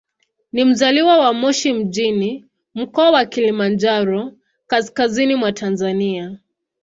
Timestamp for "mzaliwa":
0.65-1.17